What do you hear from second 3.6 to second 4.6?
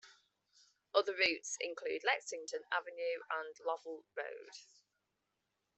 Lovell Road.